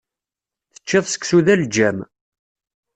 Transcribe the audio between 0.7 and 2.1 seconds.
Teččiḍ seksu d aleǧǧam.